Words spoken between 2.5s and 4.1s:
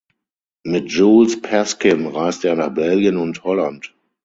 nach Belgien und Holland.